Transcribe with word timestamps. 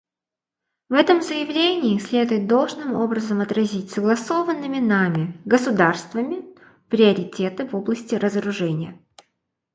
В 0.89 0.93
этом 0.93 1.21
заявлении 1.21 1.99
следует 1.99 2.47
должным 2.47 2.95
образом 2.95 3.39
отразить 3.41 3.91
согласованными 3.91 4.79
нами, 4.79 5.39
государствами, 5.45 6.43
приоритеты 6.89 7.67
в 7.67 7.75
области 7.75 8.15
разоружения. 8.15 8.97